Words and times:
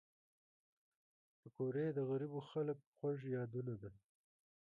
پکورې 1.39 1.87
د 1.97 1.99
غریبو 2.09 2.39
خلک 2.51 2.77
خوږ 2.95 3.19
یادونه 3.35 3.73
ده 3.81 3.91